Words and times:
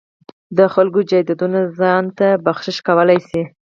د 0.57 0.59
خلکو 0.73 0.99
جایدادونه 1.09 1.59
ځان 1.79 2.03
ته 2.17 2.27
بخشش 2.45 2.77
کولای 2.87 3.19
شي. 3.29 3.41